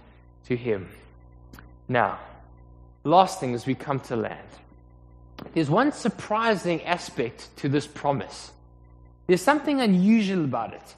[0.47, 0.89] to Him.
[1.89, 2.19] Now,
[3.03, 4.39] last thing as we come to land,
[5.55, 8.53] there's one surprising aspect to this promise.
[9.27, 10.95] There's something unusual about it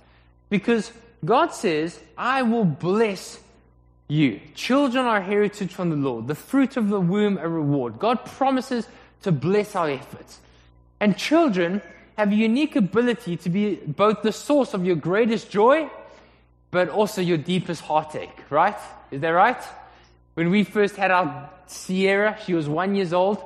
[0.50, 0.92] because
[1.24, 3.38] God says, I will bless
[4.12, 4.40] you.
[4.54, 7.98] Children are heritage from the Lord, the fruit of the womb a reward.
[7.98, 8.86] God promises
[9.22, 10.38] to bless our efforts.
[11.00, 11.80] And children
[12.16, 15.90] have a unique ability to be both the source of your greatest joy,
[16.70, 18.76] but also your deepest heartache, right?
[19.10, 19.62] Is that right?
[20.34, 23.42] When we first had our Sierra, she was one years old,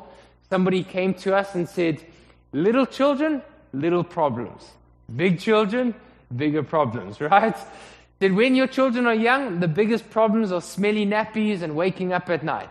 [0.50, 2.04] somebody came to us and said,
[2.52, 4.68] little children, little problems.
[5.14, 5.94] Big children,
[6.34, 7.56] bigger problems, right?
[8.18, 12.30] That when your children are young, the biggest problems are smelly nappies and waking up
[12.30, 12.70] at night.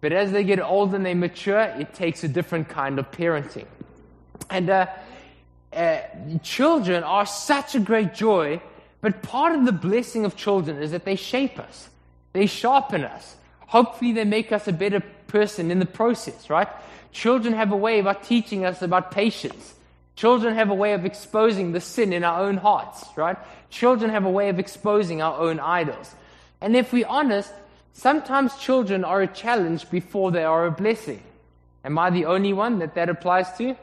[0.00, 3.66] But as they get older and they mature, it takes a different kind of parenting.
[4.50, 4.86] And uh,
[5.72, 6.00] uh,
[6.42, 8.60] children are such a great joy,
[9.00, 11.88] but part of the blessing of children is that they shape us,
[12.34, 13.36] they sharpen us.
[13.66, 16.68] Hopefully, they make us a better person in the process, right?
[17.10, 19.74] Children have a way of teaching us about patience.
[20.16, 23.36] Children have a way of exposing the sin in our own hearts, right?
[23.70, 26.14] Children have a way of exposing our own idols.
[26.60, 27.52] And if we're honest,
[27.92, 31.22] sometimes children are a challenge before they are a blessing.
[31.84, 33.76] Am I the only one that that applies to?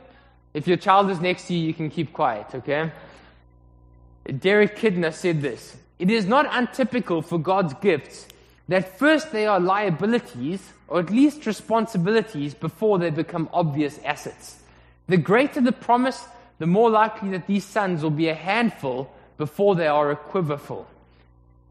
[0.54, 2.91] If your child is next to you, you can keep quiet, okay?
[4.39, 8.28] Derek Kidner said this It is not untypical for God's gifts
[8.67, 14.61] that first they are liabilities, or at least responsibilities, before they become obvious assets.
[15.12, 16.26] The greater the promise,
[16.58, 20.88] the more likely that these sons will be a handful before they are a quiverful.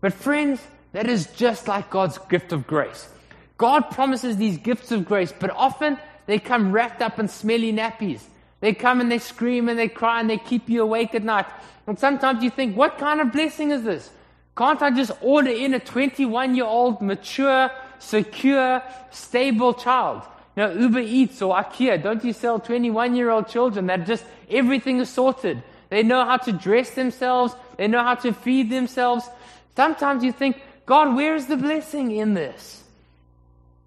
[0.02, 0.60] But, friends,
[0.92, 3.08] that is just like God's gift of grace.
[3.56, 8.20] God promises these gifts of grace, but often they come wrapped up in smelly nappies.
[8.60, 11.46] They come and they scream and they cry and they keep you awake at night.
[11.86, 14.10] And sometimes you think, what kind of blessing is this?
[14.54, 20.24] Can't I just order in a 21 year old, mature, secure, stable child?
[20.68, 25.08] Uber Eats or IKEA, don't you sell 21 year old children that just everything is
[25.08, 25.62] sorted?
[25.88, 29.28] They know how to dress themselves, they know how to feed themselves.
[29.76, 32.82] Sometimes you think, God, where is the blessing in this?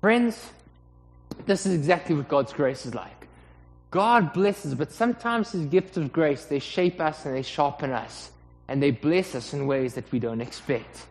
[0.02, 0.50] Friends,
[1.46, 3.28] this is exactly what God's grace is like.
[3.92, 8.32] God blesses, but sometimes His gift of grace, they shape us and they sharpen us
[8.68, 11.06] and they bless us in ways that we don't expect.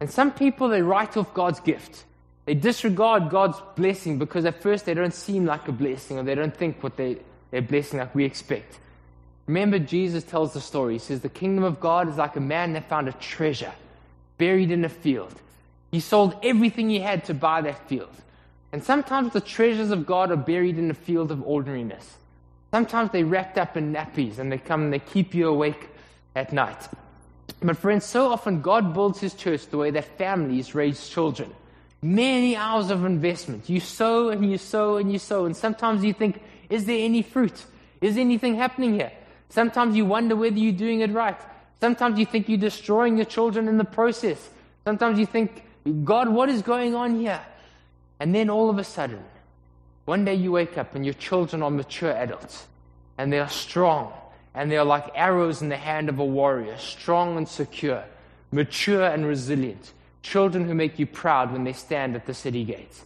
[0.00, 2.04] And some people, they write off God's gift.
[2.48, 6.34] They disregard God's blessing because at first they don't seem like a blessing or they
[6.34, 7.18] don't think what they,
[7.50, 8.78] they're blessing like we expect.
[9.46, 10.94] Remember, Jesus tells the story.
[10.94, 13.74] He says, The kingdom of God is like a man that found a treasure
[14.38, 15.34] buried in a field.
[15.90, 18.16] He sold everything he had to buy that field.
[18.72, 22.16] And sometimes the treasures of God are buried in a field of ordinariness.
[22.70, 25.90] Sometimes they're wrapped up in nappies and they come and they keep you awake
[26.34, 26.88] at night.
[27.60, 31.52] But, friends, so often God builds his church the way that families raise children.
[32.00, 33.68] Many hours of investment.
[33.68, 35.46] You sow and you sow and you sow.
[35.46, 37.64] And sometimes you think, is there any fruit?
[38.00, 39.12] Is anything happening here?
[39.48, 41.40] Sometimes you wonder whether you're doing it right.
[41.80, 44.48] Sometimes you think you're destroying your children in the process.
[44.84, 45.64] Sometimes you think,
[46.04, 47.40] God, what is going on here?
[48.20, 49.22] And then all of a sudden,
[50.04, 52.66] one day you wake up and your children are mature adults
[53.16, 54.12] and they are strong
[54.54, 58.04] and they are like arrows in the hand of a warrior, strong and secure,
[58.50, 63.04] mature and resilient, children who make you proud when they stand at the city gates.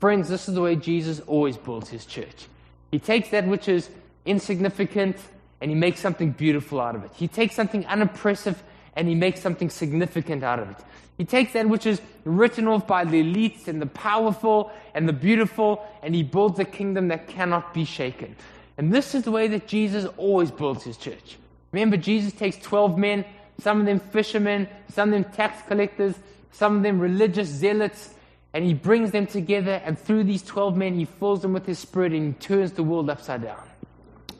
[0.00, 2.46] Friends, this is the way Jesus always builds his church.
[2.90, 3.90] He takes that which is
[4.24, 5.16] insignificant
[5.60, 7.10] and he makes something beautiful out of it.
[7.14, 8.62] He takes something unimpressive
[8.96, 10.78] and he makes something significant out of it.
[11.18, 15.12] He takes that which is written off by the elites and the powerful and the
[15.12, 18.34] beautiful, and he builds a kingdom that cannot be shaken.
[18.78, 21.36] And this is the way that Jesus always builds his church.
[21.72, 23.26] Remember, Jesus takes 12 men,
[23.60, 26.14] some of them fishermen, some of them tax collectors,
[26.52, 28.10] some of them religious zealots,
[28.52, 31.78] and he brings them together, and through these 12 men, he fills them with his
[31.78, 33.62] spirit and he turns the world upside down.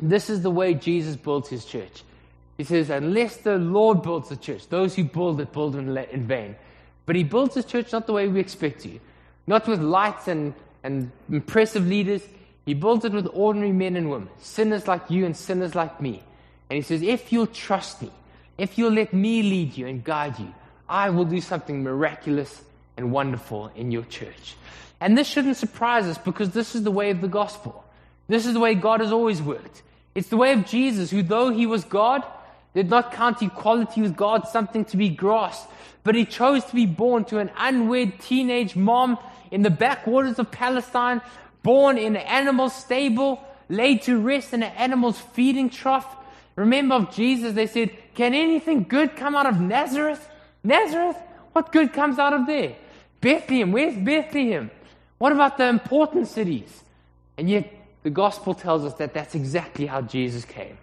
[0.03, 2.03] This is the way Jesus builds his church.
[2.57, 6.57] He says, Unless the Lord builds the church, those who build it build in vain.
[7.07, 9.01] But he builds his church not the way we expect to,
[9.47, 12.23] not with lights and, and impressive leaders.
[12.67, 16.23] He builds it with ordinary men and women, sinners like you and sinners like me.
[16.69, 18.11] And he says, If you'll trust me,
[18.59, 20.55] if you'll let me lead you and guide you,
[20.91, 22.63] I will do something miraculous
[22.97, 24.57] and wonderful in your church.
[25.01, 27.85] And this shouldn't surprise us because this is the way of the gospel.
[28.29, 29.83] This is the way God has always worked.
[30.15, 32.25] It's the way of Jesus, who, though he was God,
[32.75, 35.71] did not count equality with God something to be grasped,
[36.03, 39.17] but he chose to be born to an unwed teenage mom
[39.51, 41.21] in the backwaters of Palestine
[41.63, 46.17] born in an animal stable, laid to rest in an animal's feeding trough.
[46.57, 50.27] Remember of Jesus, they said, Can anything good come out of Nazareth?
[50.63, 51.17] Nazareth?
[51.53, 52.77] What good comes out of there?
[53.21, 54.71] Bethlehem, where's Bethlehem?
[55.19, 56.83] What about the important cities?
[57.37, 60.79] And yet, the gospel tells us that that's exactly how Jesus came.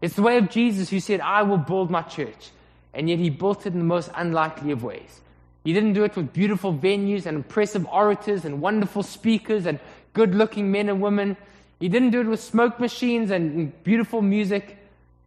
[0.00, 2.50] It's the way of Jesus who said, I will build my church.
[2.94, 5.20] And yet, he built it in the most unlikely of ways.
[5.64, 9.78] He didn't do it with beautiful venues and impressive orators and wonderful speakers and
[10.12, 11.36] good looking men and women.
[11.78, 14.78] He didn't do it with smoke machines and beautiful music.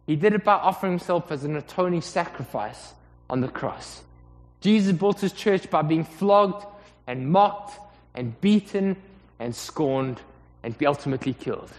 [0.06, 2.92] He did it by offering himself as an atoning sacrifice
[3.28, 4.02] on the cross.
[4.60, 6.66] Jesus built his church by being flogged
[7.06, 7.78] and mocked
[8.14, 8.96] and beaten
[9.38, 10.20] and scorned
[10.62, 11.70] and ultimately killed.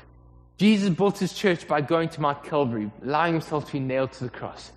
[0.58, 4.24] Jesus built his church by going to Mount Calvary, allowing himself to be nailed to
[4.24, 4.72] the cross.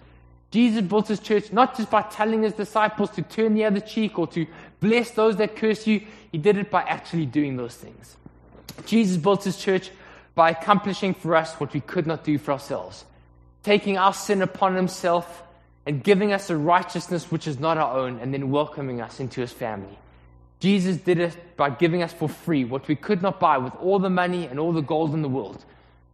[0.51, 4.19] Jesus built his church not just by telling his disciples to turn the other cheek
[4.19, 4.47] or to
[4.81, 6.03] bless those that curse you,
[6.33, 8.17] he did it by actually doing those things.
[8.87, 9.91] Jesus built his church
[10.35, 13.05] by accomplishing for us what we could not do for ourselves,
[13.63, 15.43] taking our sin upon himself
[15.87, 19.41] and giving us a righteousness which is not our own, and then welcoming us into
[19.41, 19.99] his family.
[20.61, 23.99] Jesus did it by giving us for free what we could not buy with all
[23.99, 25.65] the money and all the gold in the world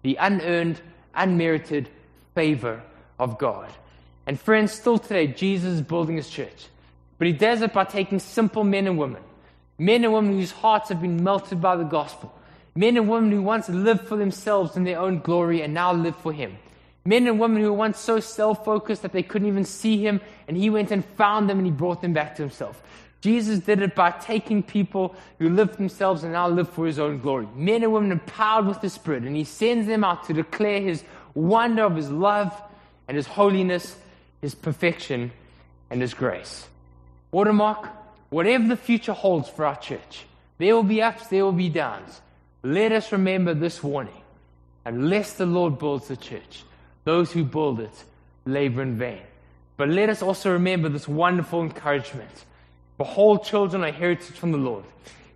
[0.02, 0.80] the unearned,
[1.16, 1.88] unmerited
[2.36, 2.80] favor
[3.18, 3.68] of God.
[4.24, 6.68] And friends, still today, Jesus is building his church.
[7.18, 9.22] But he does it by taking simple men and women,
[9.78, 12.32] men and women whose hearts have been melted by the gospel,
[12.76, 16.14] men and women who once lived for themselves in their own glory and now live
[16.16, 16.56] for him.
[17.06, 20.20] Men and women who were once so self focused that they couldn't even see him,
[20.48, 22.82] and he went and found them and he brought them back to himself.
[23.20, 27.18] Jesus did it by taking people who lived themselves and now live for his own
[27.18, 27.48] glory.
[27.54, 31.04] Men and women empowered with the Spirit, and he sends them out to declare his
[31.34, 32.52] wonder of his love
[33.08, 33.96] and his holiness,
[34.40, 35.30] his perfection,
[35.90, 36.66] and his grace.
[37.30, 37.88] Watermark,
[38.30, 40.24] whatever the future holds for our church,
[40.58, 42.20] there will be ups, there will be downs.
[42.62, 44.22] Let us remember this warning.
[44.84, 46.64] Unless the Lord builds the church,
[47.06, 48.04] those who build it
[48.44, 49.22] labor in vain.
[49.76, 52.44] But let us also remember this wonderful encouragement
[52.98, 54.84] Behold, children are heritage from the Lord.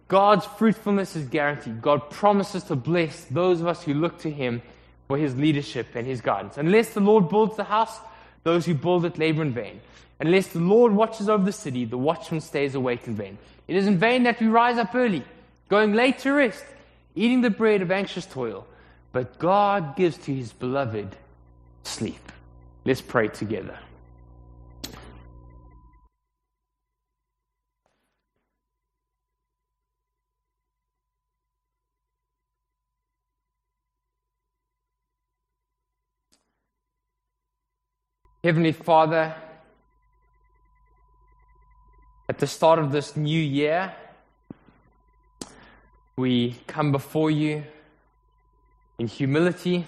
[0.08, 1.82] God's fruitfulness is guaranteed.
[1.82, 4.62] God promises to bless those of us who look to Him
[5.06, 6.56] for His leadership and His guidance.
[6.56, 7.98] Unless the Lord builds the house,
[8.42, 9.80] those who build it labor in vain.
[10.18, 13.36] Unless the Lord watches over the city, the watchman stays awake in vain.
[13.68, 15.22] It is in vain that we rise up early,
[15.68, 16.64] going late to rest,
[17.14, 18.66] eating the bread of anxious toil.
[19.12, 21.14] But God gives to His beloved
[21.83, 22.33] sleep.
[22.85, 23.78] Let's pray together.
[38.43, 39.35] Heavenly Father,
[42.26, 43.93] at the start of this new year,
[46.16, 47.64] we come before you
[48.99, 49.85] in humility.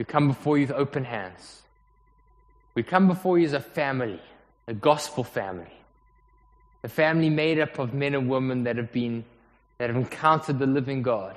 [0.00, 1.60] We come before you with open hands.
[2.74, 4.18] We come before you as a family,
[4.66, 5.74] a gospel family,
[6.82, 9.26] a family made up of men and women that have been
[9.76, 11.36] that have encountered the living God.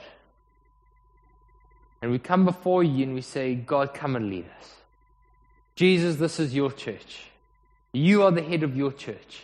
[2.02, 4.76] And we come before you and we say, God, come and lead us.
[5.76, 7.32] Jesus, this is your church.
[7.92, 9.44] You are the head of your church.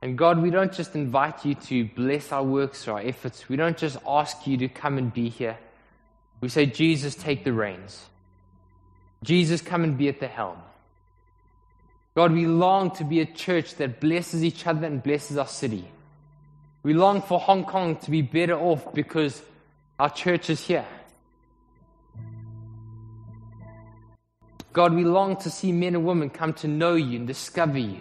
[0.00, 3.46] And God, we don't just invite you to bless our works or our efforts.
[3.46, 5.58] We don't just ask you to come and be here.
[6.40, 8.06] We say, Jesus, take the reins.
[9.22, 10.56] Jesus, come and be at the helm.
[12.14, 15.84] God, we long to be a church that blesses each other and blesses our city.
[16.82, 19.42] We long for Hong Kong to be better off because
[19.98, 20.86] our church is here.
[24.72, 28.00] God, we long to see men and women come to know you and discover you,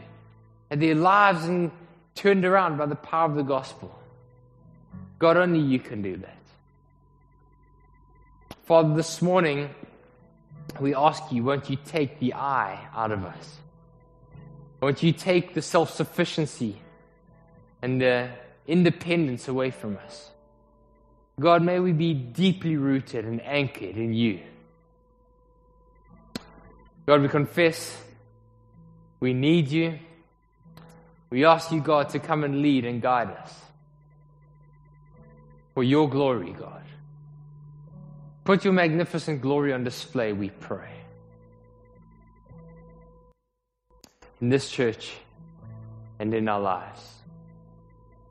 [0.69, 1.71] and their lives and
[2.15, 3.93] turned around by the power of the gospel.
[5.17, 6.38] God, only you can do that.
[8.69, 9.71] Father, this morning,
[10.79, 13.57] we ask you, won't you take the I out of us?
[14.79, 16.79] Won't you take the self sufficiency
[17.81, 18.29] and the
[18.67, 20.29] independence away from us?
[21.39, 24.39] God, may we be deeply rooted and anchored in you.
[27.07, 27.99] God, we confess
[29.19, 29.97] we need you.
[31.31, 33.59] We ask you, God, to come and lead and guide us
[35.73, 36.83] for your glory, God.
[38.49, 40.89] Put your magnificent glory on display, we pray.
[44.41, 45.13] In this church
[46.17, 47.18] and in our lives.